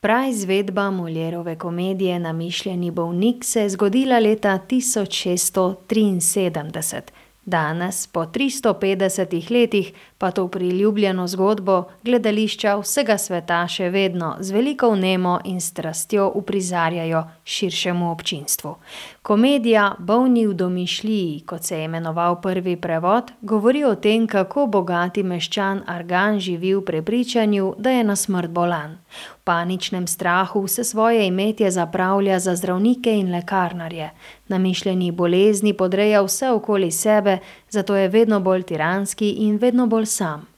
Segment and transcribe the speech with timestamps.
[0.00, 7.00] Praizvedba Moljerove komedije Namišljeni bolnik se je zgodila leta 1673.
[7.44, 14.90] Danes, po 350 letih, pa to priljubljeno zgodbo gledališča vsega sveta še vedno z veliko
[14.90, 18.74] vnemo in strastjo uprizarjajo širšemu občinstvu.
[19.22, 25.22] Komedija Bolni v domišljiji, kot se je imenoval prvi prevod, govori o tem, kako bogati
[25.22, 28.96] meščan Argan živi v prepričanju, da je na smrt bolan.
[29.36, 34.10] V paničnem strahu vse svoje imetje zapravlja za zdravnike in lekarnarje.
[34.48, 37.38] Namišljeni bolezni podreja vse okoli sebe,
[37.70, 40.48] zato je vedno bolj tiranski in vedno bolj some.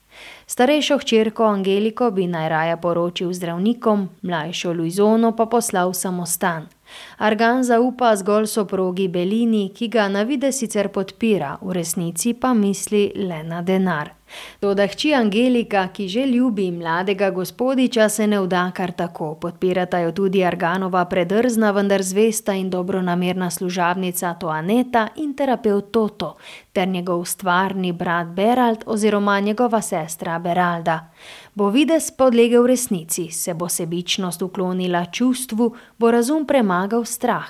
[0.50, 6.66] Starejšo hčerko Angeliko bi najraje poročil zdravnikom, mlajšo Luizono pa poslal v samostan.
[7.18, 13.12] Argan zaupa zgolj soprogi Belini, ki ga na videz sicer podpira, v resnici pa misli
[13.14, 14.16] le na denar.
[14.60, 20.12] Toda hči Angelika, ki že ljubi mladega gospodiča, se ne vda kar tako, podpirata jo
[20.12, 26.36] tudi Arganova predrzna, vendar zvesta in dobronamerna služabnica Toaneta in terapevt Toto
[26.72, 31.10] ter njegov stvarni brat Berald oziroma njegova sestra Beralda.
[31.54, 37.48] Bo videz podlegel resnici, se bo sebičnost uklonila čustvu, bo razum premagal strah.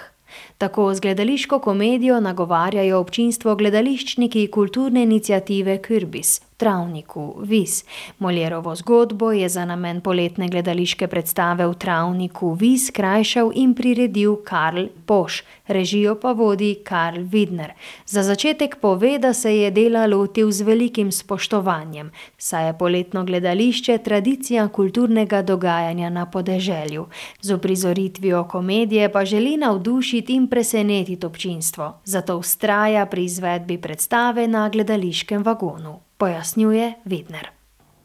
[0.58, 7.84] Tako z gledališko komedijo nagovarjajo občinstvo gledališčniki kulturne iniciative Kürbis v travniku Vis.
[8.18, 14.86] Moljerovo zgodbo je za namen poletne gledališke predstave v travniku Vis skrajšal in priredil Karl
[15.06, 17.72] Poš, režijo pa vodi Karl Widner.
[18.06, 23.98] Za začetek pove, da se je dela lotil z velikim spoštovanjem, saj je poletno gledališče
[23.98, 27.06] tradicija kulturnega dogajanja na podeželju.
[27.40, 34.68] Z uprizoritvijo komedije pa želi navdušiti in presenetiti občinstvo, zato vztraja pri izvedbi predstave na
[34.68, 37.48] gledališkem vagonu, pojasnjuje Widner.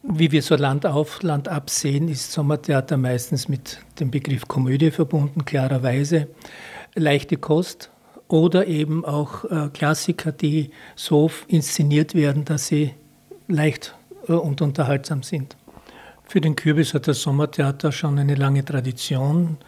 [0.02, 4.90] Wie wir so Land auf, Land ab sehen, ist Sommertheater meistens mit dem Begriff Komödie
[4.90, 6.28] verbunden, klarerweise.
[6.94, 7.90] Leichte Kost
[8.28, 12.94] oder eben auch äh, Klassiker, die so inszeniert werden, dass sie
[13.48, 13.94] leicht
[14.28, 15.56] äh, und unterhaltsam sind.
[16.24, 19.58] Für den Kürbis hat das Sommertheater schon eine lange Tradition.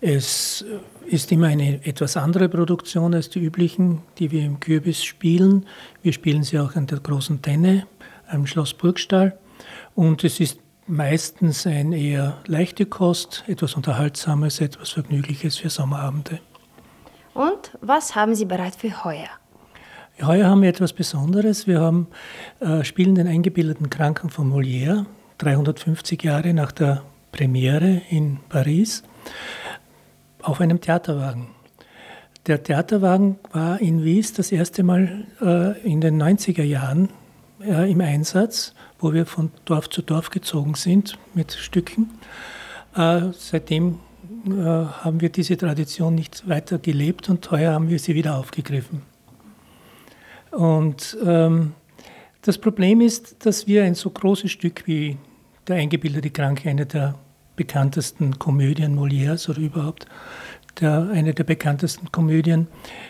[0.00, 0.64] Es
[1.10, 5.66] ist immer eine etwas andere Produktion als die üblichen, die wir im Kürbis spielen.
[6.02, 7.86] Wir spielen sie auch an der großen Tenne
[8.28, 9.36] am Schloss Burgstall.
[9.96, 16.38] Und es ist meistens eine eher leichte Kost, etwas Unterhaltsames, etwas Vergnügliches für Sommerabende.
[17.34, 19.28] Und was haben Sie bereit für heuer?
[20.22, 21.66] Heuer haben wir etwas Besonderes.
[21.66, 22.06] Wir haben,
[22.60, 25.06] äh, spielen den eingebildeten Kranken von Molière,
[25.38, 29.02] 350 Jahre nach der Premiere in Paris
[30.42, 31.48] auf einem Theaterwagen.
[32.46, 37.10] Der Theaterwagen war in Wies das erste Mal äh, in den 90er Jahren
[37.62, 42.10] äh, im Einsatz, wo wir von Dorf zu Dorf gezogen sind mit Stücken.
[42.96, 44.00] Äh, seitdem
[44.46, 49.02] äh, haben wir diese Tradition nicht weiter gelebt und heuer haben wir sie wieder aufgegriffen.
[50.50, 51.74] Und ähm,
[52.42, 55.18] das Problem ist, dass wir ein so großes Stück wie
[55.68, 57.14] Der eingebildete Kranke, eine der
[57.60, 60.06] bekanntesten Komödien Molières oder überhaupt
[60.80, 62.68] der, eine der bekanntesten Komödien,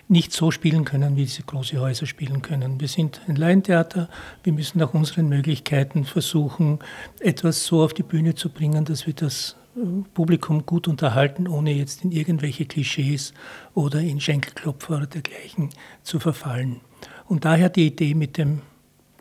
[0.08, 2.80] nicht so spielen können, wie sie große Häuser spielen können.
[2.80, 4.08] Wir sind ein Laientheater,
[4.42, 6.80] wir müssen nach unseren Möglichkeiten versuchen,
[7.20, 9.80] etwas so auf die Bühne zu bringen, dass wir das äh,
[10.14, 13.32] Publikum gut unterhalten, ohne jetzt in irgendwelche Klischees
[13.74, 15.68] oder in Schenkelklopfer oder dergleichen
[16.02, 16.80] zu verfallen.
[17.28, 18.62] Und daher die Idee mit dem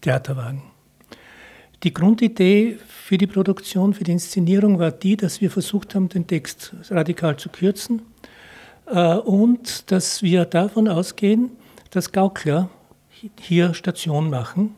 [0.02, 0.64] Theaterwagen.
[1.84, 6.28] Die Grundidee für die Produktion, für die Inszenierung war die, dass wir versucht haben, den
[6.28, 8.02] Text radikal zu kürzen
[8.88, 11.52] äh, und dass wir davon ausgehen,
[11.92, 12.70] dass Gaukler
[13.40, 14.76] hier Station machen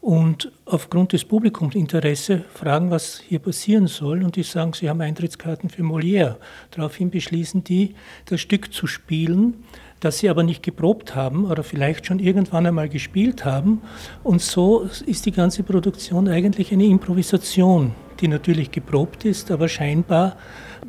[0.00, 4.24] und aufgrund des Publikumsinteresse fragen, was hier passieren soll.
[4.24, 6.36] Und die sagen, sie haben Eintrittskarten für Molière.
[6.70, 9.62] Daraufhin beschließen die, das Stück zu spielen
[10.00, 13.82] das sie aber nicht geprobt haben oder vielleicht schon irgendwann einmal gespielt haben.
[14.22, 20.36] Und so ist die ganze Produktion eigentlich eine Improvisation, die natürlich geprobt ist, aber scheinbar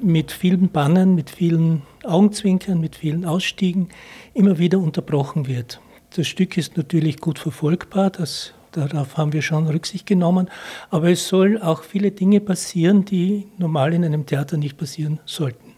[0.02, 3.90] mit vielen Bannen, mit vielen Augenzwinkern, mit vielen Ausstiegen
[4.34, 5.82] immer wieder unterbrochen wird.
[6.16, 10.50] Das Stück ist natürlich gut verfolgbar, das, darauf haben wir schon Rücksicht genommen,
[10.90, 15.71] aber es sollen auch viele Dinge passieren, die normal in einem Theater nicht passieren sollten.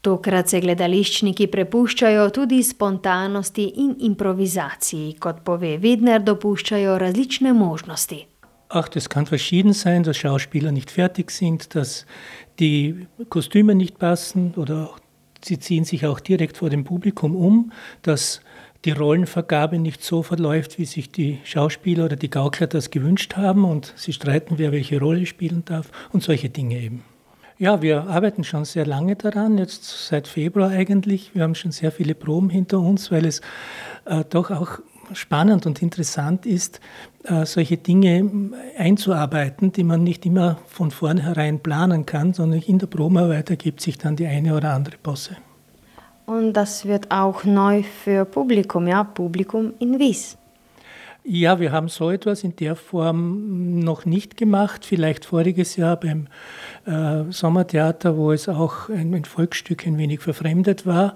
[0.00, 8.22] Tokrat se gledališčniki prepuščajo tudi spontanosti in improvizaciji, kot pove Widner, dopuščajo različne možnosti.
[8.72, 12.06] Ach, das kann verschieden sein, dass Schauspieler nicht fertig sind, dass
[12.60, 14.90] die Kostüme nicht passen oder
[15.44, 18.40] sie ziehen sich auch direkt vor dem Publikum um, dass
[18.86, 23.64] die Rollenvergabe nicht so verläuft, wie sich die Schauspieler oder die Gaukler das gewünscht haben
[23.64, 27.04] und sie streiten, wer welche Rolle spielen darf und solche Dinge eben.
[27.60, 31.34] Ja, wir arbeiten schon sehr lange daran, jetzt seit Februar eigentlich.
[31.34, 33.42] Wir haben schon sehr viele Proben hinter uns, weil es
[34.06, 34.78] äh, doch auch
[35.12, 36.80] spannend und interessant ist,
[37.24, 42.86] äh, solche Dinge einzuarbeiten, die man nicht immer von vornherein planen kann, sondern in der
[42.86, 45.36] Probenarbeit ergibt sich dann die eine oder andere Posse.
[46.24, 50.38] Und das wird auch neu für Publikum, ja, Publikum in Wies.
[51.32, 54.84] Ja, wir haben so etwas in der Form noch nicht gemacht.
[54.84, 56.26] Vielleicht voriges Jahr beim
[56.86, 61.14] äh, Sommertheater, wo es auch ein, ein, Volksstück ein wenig verfremdet war,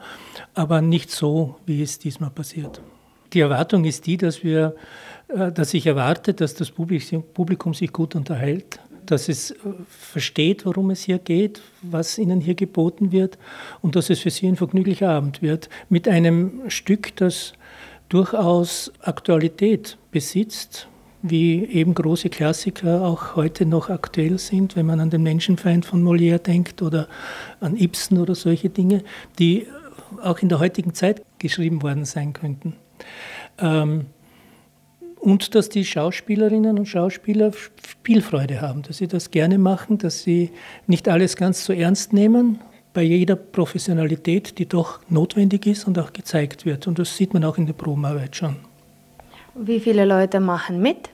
[0.54, 2.80] aber nicht so, wie es diesmal passiert.
[3.32, 4.76] Die Erwartung ist die, dass wir,
[5.26, 9.56] äh, dass ich erwarte, dass das Publikum sich gut unterhält, dass es äh,
[9.88, 13.36] versteht, worum es hier geht, was ihnen hier geboten wird
[13.82, 17.54] und dass es für sie ein vergnüglicher Abend wird mit einem Stück, das
[18.14, 20.86] durchaus Aktualität besitzt,
[21.22, 26.04] wie eben große Klassiker auch heute noch aktuell sind, wenn man an den Menschenfeind von
[26.04, 27.08] Molière denkt oder
[27.58, 29.02] an Ibsen oder solche Dinge,
[29.40, 29.66] die
[30.22, 32.76] auch in der heutigen Zeit geschrieben worden sein könnten.
[33.58, 34.06] Ähm,
[35.18, 37.50] und dass die Schauspielerinnen und Schauspieler
[37.84, 40.52] Spielfreude haben, dass sie das gerne machen, dass sie
[40.86, 42.60] nicht alles ganz so ernst nehmen,
[42.94, 46.86] bei jeder Professionalität, die doch notwendig ist und auch gezeigt wird.
[46.86, 48.56] Und das sieht man auch in der Probenarbeit schon.
[49.54, 51.10] Wie viele Leute machen mit?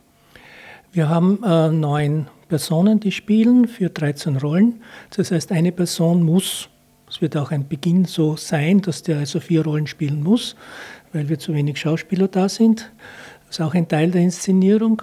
[0.93, 4.83] Wir haben äh, neun Personen, die spielen für 13 Rollen.
[5.17, 6.69] Das heißt, eine Person muss,
[7.09, 10.57] es wird auch ein Beginn so sein, dass der also vier Rollen spielen muss,
[11.13, 12.91] weil wir zu wenig Schauspieler da sind.
[13.47, 15.03] Das ist auch ein Teil der Inszenierung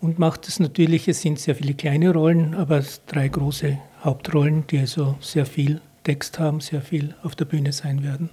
[0.00, 4.78] und macht es natürlich, es sind sehr viele kleine Rollen, aber drei große Hauptrollen, die
[4.78, 8.30] also sehr viel Text haben, sehr viel auf der Bühne sein werden.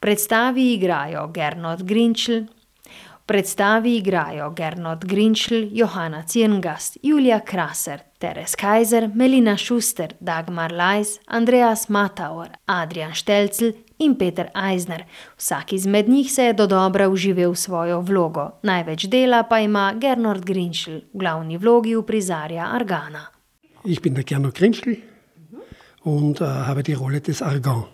[0.00, 2.46] Predstavi igrajo Gernot Grinčl,
[3.26, 11.88] Predstavi igrajo Gernot Grinčl, Johanna Cirngast, Julia Kraser, Teres Kaiser, Melina Schuster, Dagmar Leis, Andreas
[11.88, 15.06] Matauer, Adrian Štelcl in Peter Eisner.
[15.38, 18.50] Vsak izmed njih se je do dobra uživel svojo vlogo.
[18.62, 23.26] Največ dela pa ima Gernot Grinčl, v glavni vlogi uprizarja Argana.
[23.84, 24.90] Ich bin der Gernot Grinčl,
[26.04, 27.84] und äh, habe die Rolle des Argan.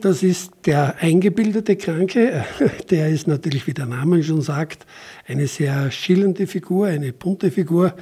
[0.00, 2.44] Das ist der eingebildete Kranke,
[2.90, 4.86] der ist natürlich, wie der Name schon sagt,
[5.26, 7.94] eine sehr schillernde Figur, eine bunte Figur,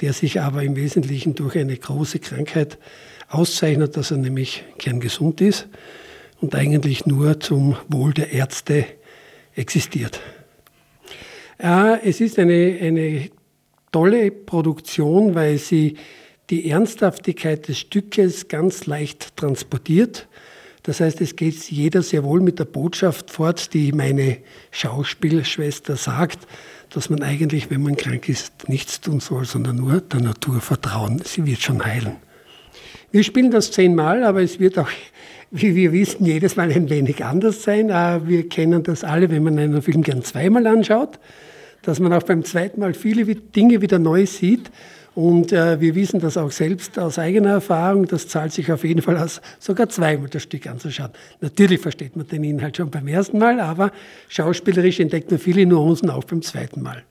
[0.00, 2.78] der sich aber im Wesentlichen durch eine große Krankheit
[3.28, 5.68] auszeichnet, dass er nämlich kerngesund ist
[6.40, 8.84] und eigentlich nur zum Wohl der Ärzte
[9.54, 10.20] existiert.
[11.62, 13.30] Ja, es ist eine, eine
[13.90, 15.96] tolle Produktion, weil sie
[16.50, 20.28] die Ernsthaftigkeit des Stückes ganz leicht transportiert.
[20.84, 24.38] Das heißt, es geht jeder sehr wohl mit der Botschaft fort, die meine
[24.70, 26.46] Schauspielschwester sagt,
[26.90, 31.20] dass man eigentlich, wenn man krank ist, nichts tun soll, sondern nur der Natur vertrauen.
[31.24, 32.16] Sie wird schon heilen.
[33.10, 34.90] Wir spielen das zehnmal, aber es wird auch,
[35.50, 37.90] wie wir wissen, jedes Mal ein wenig anders sein.
[37.90, 41.18] Äh, wir kennen das alle, wenn man einen Film gern zweimal anschaut,
[41.82, 44.70] dass man auch beim zweiten Mal viele Dinge wieder neu sieht.
[45.16, 48.06] Und äh, wir wissen das auch selbst aus eigener Erfahrung.
[48.06, 51.10] Das zahlt sich auf jeden Fall aus, sogar zweimal das Stück anzuschauen.
[51.40, 53.92] Natürlich versteht man den Inhalt schon beim ersten Mal, aber
[54.28, 57.02] schauspielerisch entdeckt man viele Nuancen auch beim zweiten Mal.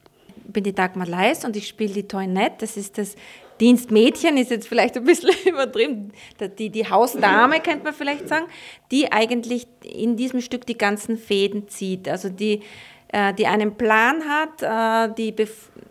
[0.46, 2.58] Ich bin die Dagmar Leis und ich spiele die Toinette.
[2.60, 3.16] Das ist das
[3.60, 6.12] Dienstmädchen, ist jetzt vielleicht ein bisschen übertrieben.
[6.60, 8.46] Die, die Hausdame, könnte man vielleicht sagen,
[8.92, 12.08] die eigentlich in diesem Stück die ganzen Fäden zieht.
[12.08, 12.62] Also die
[13.10, 15.32] äh, die einen Plan hat, äh, die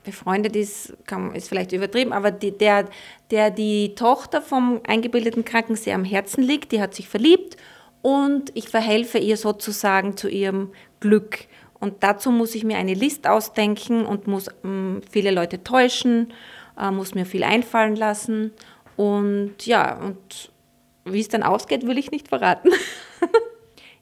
[0.04, 2.87] befreundet ist, kann, ist vielleicht übertrieben, aber die, der,
[3.30, 7.56] der die Tochter vom eingebildeten Kranken sehr am Herzen liegt, die hat sich verliebt
[8.02, 11.47] und ich verhelfe ihr sozusagen zu ihrem Glück.
[11.80, 16.33] Und dazu muss ich mir eine List ausdenken und muss ähm, viele Leute täuschen,
[16.78, 18.52] äh, muss mir viel einfallen lassen.
[18.97, 20.50] Und ja, und
[21.04, 22.71] wie es dann ausgeht, will ich nicht verraten.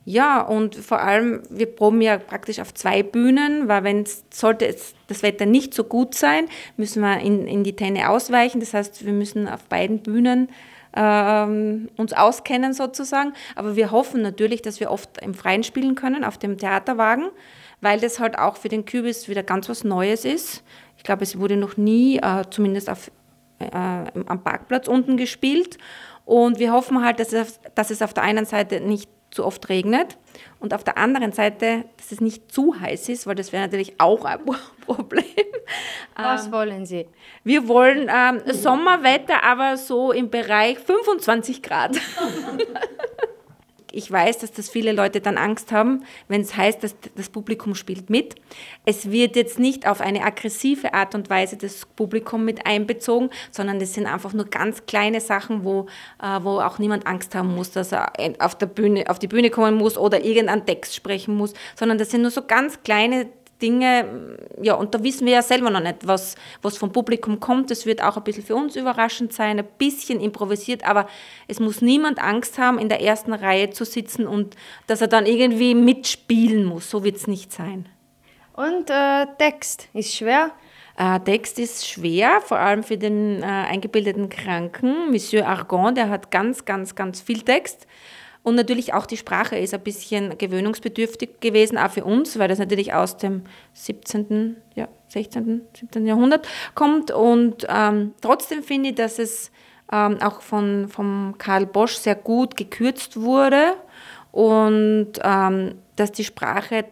[0.04, 4.74] Ja, und vor allem, wir proben ja praktisch auf zwei Bühnen, weil wenn sollte
[5.06, 8.58] das Wetter nicht so gut sein, müssen wir in, in die Tenne ausweichen.
[8.58, 10.48] Das heißt, wir müssen auf beiden Bühnen
[10.94, 13.32] ähm, uns auskennen sozusagen.
[13.54, 17.30] Aber wir hoffen natürlich, dass wir oft im Freien spielen können, auf dem Theaterwagen,
[17.80, 20.64] weil das halt auch für den Kübis wieder ganz was Neues ist.
[20.96, 23.10] Ich glaube, es wurde noch nie, äh, zumindest auf,
[23.60, 25.78] äh, am Parkplatz unten gespielt.
[26.24, 29.68] Und wir hoffen halt, dass es, dass es auf der einen Seite nicht zu oft
[29.68, 30.18] regnet
[30.60, 33.98] und auf der anderen Seite, dass es nicht zu heiß ist, weil das wäre natürlich
[33.98, 34.40] auch ein
[34.86, 35.24] Problem.
[36.14, 37.08] Was ähm, wollen Sie?
[37.42, 41.96] Wir wollen ähm, Sommerwetter, aber so im Bereich 25 Grad.
[43.92, 47.74] ich weiß, dass das viele Leute dann Angst haben, wenn es heißt, dass das Publikum
[47.74, 48.34] spielt mit.
[48.84, 53.78] Es wird jetzt nicht auf eine aggressive Art und Weise das Publikum mit einbezogen, sondern
[53.78, 55.86] das sind einfach nur ganz kleine Sachen, wo,
[56.22, 59.50] äh, wo auch niemand Angst haben muss, dass er auf, der Bühne, auf die Bühne
[59.50, 63.28] kommen muss oder irgendeinen Text sprechen muss, sondern das sind nur so ganz kleine
[63.62, 67.70] Dinge, ja, und da wissen wir ja selber noch nicht, was, was vom Publikum kommt.
[67.70, 71.08] Es wird auch ein bisschen für uns überraschend sein, ein bisschen improvisiert, aber
[71.46, 74.56] es muss niemand Angst haben, in der ersten Reihe zu sitzen und
[74.88, 76.90] dass er dann irgendwie mitspielen muss.
[76.90, 77.88] So wird es nicht sein.
[78.54, 80.50] Und äh, Text ist schwer?
[80.98, 85.10] Äh, Text ist schwer, vor allem für den äh, eingebildeten Kranken.
[85.10, 87.86] Monsieur Argon, der hat ganz, ganz, ganz viel Text.
[88.42, 92.58] Und natürlich auch die Sprache ist ein bisschen gewöhnungsbedürftig gewesen, auch für uns, weil das
[92.58, 93.42] natürlich aus dem
[93.74, 96.06] 17., ja, 16., 17.
[96.06, 97.12] Jahrhundert kommt.
[97.12, 99.52] Und ähm, trotzdem finde ich, dass es
[99.92, 103.74] ähm, auch von, von Karl Bosch sehr gut gekürzt wurde
[104.32, 106.86] und ähm, dass die Sprache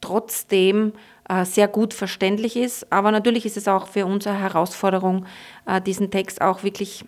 [0.00, 0.92] trotzdem
[1.28, 2.92] äh, sehr gut verständlich ist.
[2.92, 5.26] Aber natürlich ist es auch für uns eine Herausforderung,
[5.66, 7.04] äh, diesen Text auch wirklich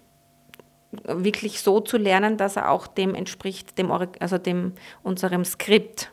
[0.90, 6.10] wirklich so zu lernen, dass er auch dem entspricht, dem, also dem unserem Skript.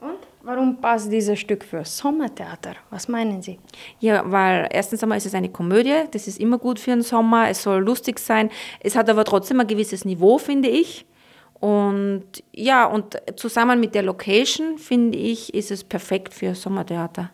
[0.00, 2.74] Und warum passt dieses Stück für Sommertheater?
[2.90, 3.58] Was meinen Sie?
[4.00, 7.48] Ja, weil erstens einmal ist es eine Komödie, das ist immer gut für den Sommer,
[7.48, 8.50] es soll lustig sein,
[8.80, 11.06] es hat aber trotzdem ein gewisses Niveau, finde ich.
[11.54, 17.30] Und ja, und zusammen mit der Location, finde ich, ist es perfekt für Sommertheater.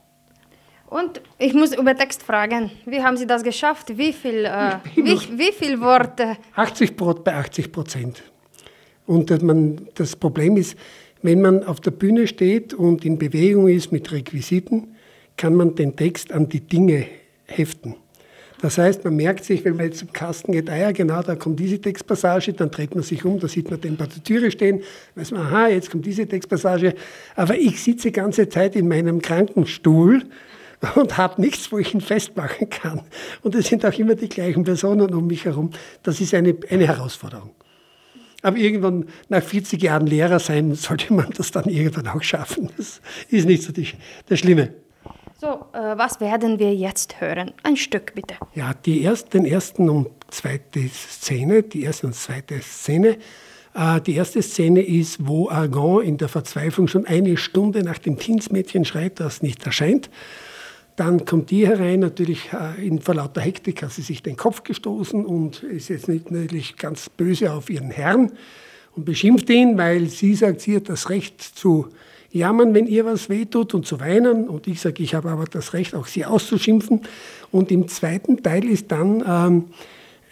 [0.91, 2.71] Und ich muss über Text fragen.
[2.87, 3.99] Wie haben Sie das geschafft?
[3.99, 6.39] Wie viel, äh, wie, wie viel Worte?
[6.55, 8.23] 80 Brot bei 80 Prozent.
[9.07, 10.77] Und das, man, das Problem ist,
[11.23, 14.95] wenn man auf der Bühne steht und in Bewegung ist mit Requisiten,
[15.37, 17.07] kann man den Text an die Dinge
[17.47, 17.97] heften.
[18.61, 21.37] Das heißt, man merkt sich, wenn man jetzt zum Kasten geht, ah ja, genau, da
[21.37, 24.51] kommt diese Textpassage, dann dreht man sich um, da sieht man den bei der Türe
[24.51, 24.83] stehen,
[25.15, 26.95] weiß man, aha, jetzt kommt diese Textpassage.
[27.37, 30.25] Aber ich sitze die ganze Zeit in meinem Krankenstuhl
[30.95, 33.03] und habe nichts, wo ich ihn festmachen kann.
[33.43, 35.71] Und es sind auch immer die gleichen Personen um mich herum.
[36.03, 37.51] Das ist eine, eine Herausforderung.
[38.43, 42.71] Aber irgendwann, nach 40 Jahren Lehrer sein, sollte man das dann irgendwann auch schaffen.
[42.77, 43.89] Das ist nicht so die,
[44.29, 44.73] das Schlimme.
[45.41, 47.53] So, äh, was werden wir jetzt hören?
[47.63, 48.35] Ein Stück bitte.
[48.55, 53.19] Ja, die erst, den ersten und zweite Szene, die erste und zweite Szene.
[53.75, 58.19] Äh, die erste Szene ist, wo Argon in der Verzweiflung schon eine Stunde nach dem
[58.19, 60.11] Dienstmädchen schreit, das nicht erscheint.
[60.99, 64.65] Dann kommt die herein, natürlich äh, in, vor lauter Hektik hat sie sich den Kopf
[64.65, 68.33] gestoßen und ist jetzt natürlich ganz böse auf ihren Herrn
[68.97, 71.87] und beschimpft ihn, weil sie sagt, sie hat das Recht zu
[72.33, 74.49] jammern, wenn ihr was wehtut und zu weinen.
[74.49, 77.03] Und ich sage, ich habe aber das Recht, auch sie auszuschimpfen.
[77.53, 79.65] Und im zweiten Teil ist dann ähm,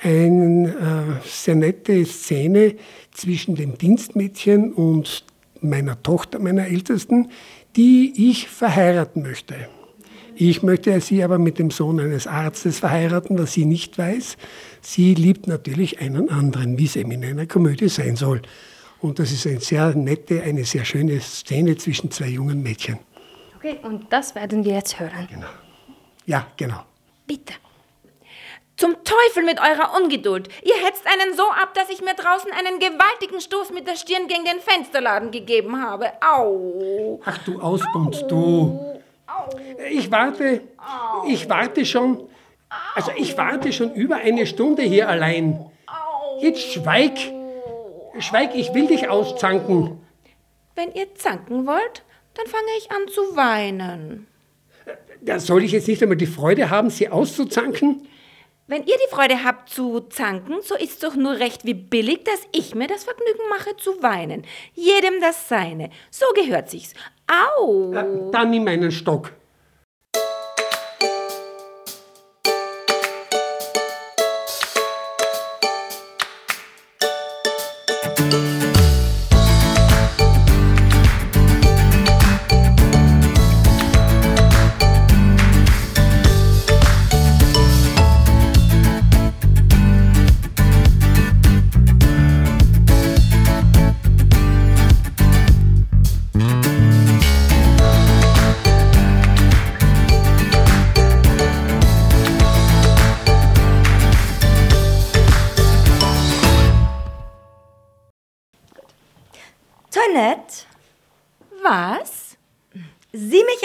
[0.02, 2.74] eine äh, sehr nette Szene
[3.12, 5.22] zwischen dem Dienstmädchen und
[5.60, 7.28] meiner Tochter, meiner Ältesten,
[7.76, 9.68] die ich verheiraten möchte.
[10.38, 14.36] Ich möchte sie aber mit dem Sohn eines Arztes verheiraten, was sie nicht weiß.
[14.82, 18.42] Sie liebt natürlich einen anderen, wie es eben in einer Komödie sein soll.
[19.00, 22.98] Und das ist eine sehr nette, eine sehr schöne Szene zwischen zwei jungen Mädchen.
[23.56, 25.26] Okay, und das werden wir jetzt hören.
[25.30, 25.46] Genau.
[26.26, 26.82] Ja, genau.
[27.26, 27.54] Bitte.
[28.76, 30.48] Zum Teufel mit eurer Ungeduld.
[30.62, 34.28] Ihr hetzt einen so ab, dass ich mir draußen einen gewaltigen Stoß mit der Stirn
[34.28, 36.12] gegen den Fensterladen gegeben habe.
[36.20, 37.22] Au.
[37.24, 38.95] Ach du Ausbund, du.
[39.90, 40.62] Ich warte,
[41.28, 42.28] ich warte schon,
[42.94, 45.70] also ich warte schon über eine Stunde hier allein.
[46.40, 47.16] Jetzt schweig,
[48.18, 50.00] schweig, ich will dich auszanken.
[50.74, 54.26] Wenn ihr zanken wollt, dann fange ich an zu weinen.
[55.20, 58.06] Da soll ich jetzt nicht einmal die Freude haben, sie auszuzanken?
[58.68, 62.48] Wenn ihr die Freude habt zu zanken, so ist doch nur recht wie billig, dass
[62.50, 64.44] ich mir das Vergnügen mache zu weinen.
[64.74, 65.90] Jedem das seine.
[66.10, 66.92] So gehört sich's.
[67.28, 67.92] Au!
[68.32, 69.32] Dann nimm einen Stock.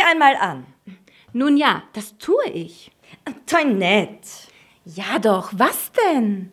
[0.10, 0.66] Einmal an.
[1.34, 2.92] Nun ja, das tue ich.
[3.46, 4.28] Toinette.
[4.86, 6.52] Ja doch, was denn?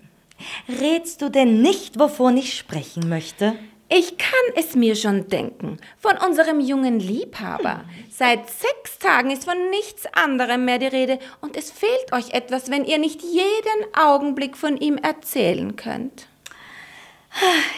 [0.68, 3.58] Rätst du denn nicht, wovon ich sprechen möchte?
[3.88, 5.78] Ich kann es mir schon denken.
[5.98, 7.84] Von unserem jungen Liebhaber.
[8.10, 12.70] Seit sechs Tagen ist von nichts anderem mehr die Rede und es fehlt euch etwas,
[12.70, 16.28] wenn ihr nicht jeden Augenblick von ihm erzählen könnt.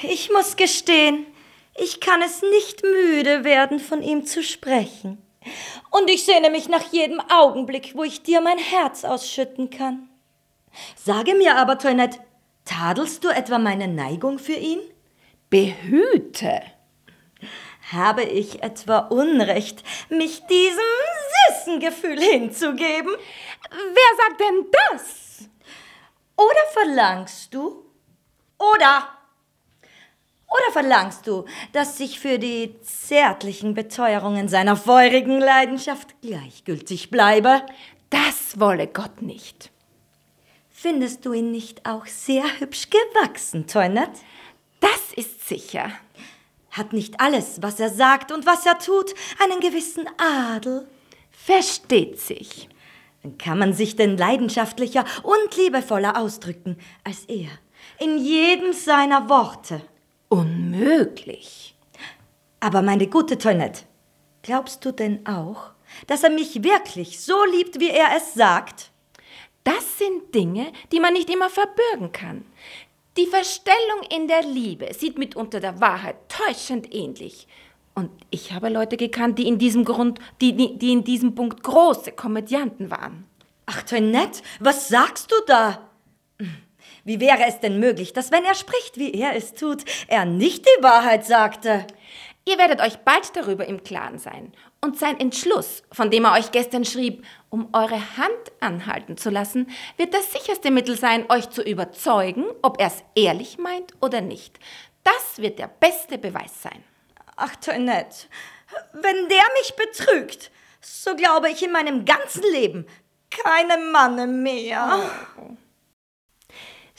[0.03, 1.27] Ich muss gestehen,
[1.77, 5.23] ich kann es nicht müde werden, von ihm zu sprechen.
[5.91, 10.09] Und ich sehne mich nach jedem Augenblick, wo ich dir mein Herz ausschütten kann.
[10.97, 12.21] Sage mir aber, Toinette,
[12.65, 14.81] tadelst du etwa meine Neigung für ihn?
[15.49, 16.63] Behüte.
[17.93, 20.79] Habe ich etwa Unrecht, mich diesem
[21.49, 23.13] süßen Gefühl hinzugeben?
[23.71, 25.49] Wer sagt denn das?
[26.37, 27.85] Oder verlangst du?
[28.59, 29.09] Oder?
[30.51, 37.63] Oder verlangst du, dass ich für die zärtlichen Beteuerungen seiner feurigen Leidenschaft gleichgültig bleibe?
[38.11, 39.71] Das wolle Gott nicht.
[40.71, 44.19] Findest du ihn nicht auch sehr hübsch gewachsen, Toinette?
[44.81, 45.93] Das ist sicher.
[46.71, 50.89] Hat nicht alles, was er sagt und was er tut, einen gewissen Adel?
[51.31, 52.69] Versteht sich.
[53.39, 57.51] Kann man sich denn leidenschaftlicher und liebevoller ausdrücken als er?
[57.99, 59.83] In jedem seiner Worte.
[60.31, 61.75] Unmöglich.
[62.61, 63.83] Aber meine gute Toinette,
[64.43, 65.73] glaubst du denn auch,
[66.07, 68.93] dass er mich wirklich so liebt, wie er es sagt?
[69.65, 72.45] Das sind Dinge, die man nicht immer verbürgen kann.
[73.17, 77.49] Die Verstellung in der Liebe sieht mitunter der Wahrheit täuschend ähnlich.
[77.97, 82.13] Und ich habe Leute gekannt, die in diesem Grund, die, die in diesem Punkt große
[82.13, 83.27] Komödianten waren.
[83.67, 85.90] Ach, Toinette, was sagst du da?
[87.05, 90.65] Wie wäre es denn möglich, dass wenn er spricht, wie er es tut, er nicht
[90.67, 91.87] die Wahrheit sagte?
[92.47, 94.53] Ihr werdet euch bald darüber im Klaren sein.
[94.81, 99.71] Und sein Entschluss, von dem er euch gestern schrieb, um eure Hand anhalten zu lassen,
[99.99, 104.59] wird das sicherste Mittel sein, euch zu überzeugen, ob er es ehrlich meint oder nicht.
[105.05, 106.83] Das wird der beste Beweis sein.
[107.37, 108.27] Ach, Toinette,
[108.93, 112.87] wenn der mich betrügt, so glaube ich in meinem ganzen Leben
[113.31, 115.11] keinem Manne mehr.
[115.39, 115.57] Oh.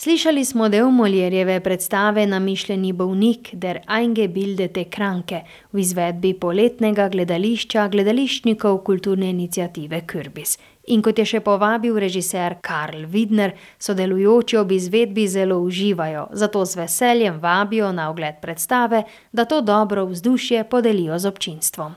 [0.01, 8.79] Slišali smo del Moljerjeve predstave Namišljeni bolnik der eingebildete Kranke v izvedbi poletnega gledališča gledališčnikov
[8.87, 10.55] kulturne inicijative Kürbis.
[10.87, 16.81] In kot je še povabil režiser Karl Widner, sodelujoči ob izvedbi zelo uživajo, zato z
[16.81, 21.93] veseljem vabijo na ogled predstave, da to dobro vzdušje podelijo z občinstvom.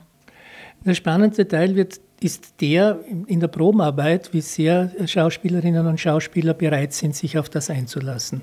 [0.93, 7.15] Spannendste Teil wird ist der in der Probenarbeit, wie sehr Schauspielerinnen und Schauspieler bereit sind,
[7.15, 8.41] sich auf das einzulassen.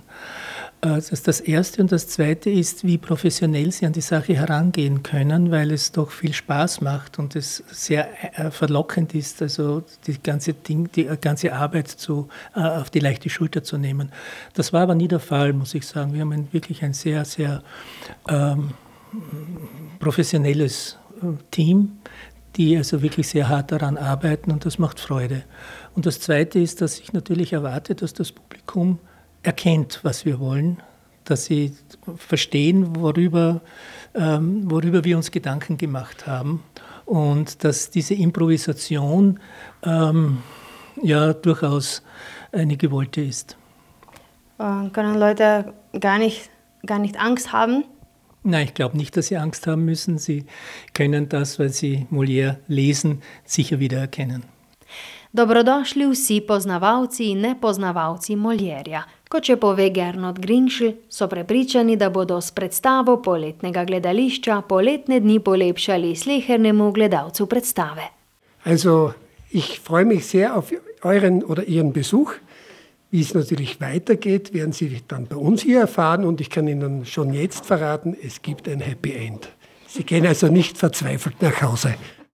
[0.83, 1.81] Äh, das ist das Erste.
[1.81, 6.11] Und das Zweite ist, wie professionell sie an die Sache herangehen können, weil es doch
[6.11, 8.09] viel Spaß macht und es sehr
[8.39, 13.31] äh, verlockend ist, also die ganze, Ding, die ganze Arbeit zu, äh, auf die leichte
[13.31, 14.13] Schulter zu nehmen.
[14.55, 16.13] Das war aber nie der Fall, muss ich sagen.
[16.13, 17.63] Wir haben ein, wirklich ein sehr, sehr
[18.29, 18.71] ähm,
[19.99, 20.99] professionelles
[21.51, 21.99] Team,
[22.57, 25.45] die also wirklich sehr hart daran arbeiten und das macht Freude.
[25.95, 28.99] Und das Zweite ist, dass ich natürlich erwarte, dass das Publikum
[29.43, 30.83] erkennt, was wir wollen,
[31.25, 31.75] dass sie
[32.17, 33.61] verstehen, worüber,
[34.15, 36.63] ähm, worüber wir uns Gedanken gemacht haben
[37.07, 39.41] und dass diese Improvisation
[39.83, 40.39] ähm,
[41.03, 42.03] ja durchaus
[42.53, 43.57] eine gewollte ist.
[44.59, 46.51] Können Leute gar nicht,
[46.87, 47.85] gar nicht Angst haben,
[48.45, 50.19] Nein, ich glaube nicht, dass Sie Angst haben müssen.
[50.19, 50.45] Sie
[50.95, 54.43] können das, weil Sie Molière lesen, sicher wiedererkennen.
[55.35, 59.01] Dobrodošli vsi poznavalci in nepoznavalci Moljerja.
[59.33, 65.39] Kot če pove Gernot Grinšl, so prepričani, da bodo s predstavo poletnega gledališča poletne dni
[65.41, 68.11] polepšali slehernemu gledalcu predstave.
[68.65, 69.15] Also,
[69.51, 70.69] ich freue mich sehr auf
[71.03, 72.35] euren oder ihren Besuch.
[73.13, 77.05] Wie es natürlich weitergeht, werden Sie dann bei uns hier erfahren und ich kann Ihnen
[77.05, 79.51] schon jetzt verraten, es gibt ein Happy End.
[79.87, 81.95] Sie gehen also nicht verzweifelt nach Hause.